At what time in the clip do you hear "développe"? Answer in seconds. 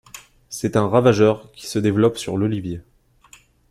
1.77-2.17